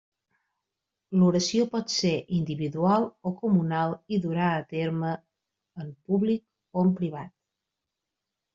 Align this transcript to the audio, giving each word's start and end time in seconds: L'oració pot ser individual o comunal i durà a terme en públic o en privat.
L'oració 1.23 1.65
pot 1.73 1.93
ser 1.95 2.13
individual 2.37 3.05
o 3.31 3.35
comunal 3.43 3.95
i 4.17 4.21
durà 4.25 4.49
a 4.55 4.65
terme 4.73 5.13
en 5.85 5.95
públic 6.09 6.45
o 6.81 6.89
en 6.89 6.93
privat. 7.01 7.33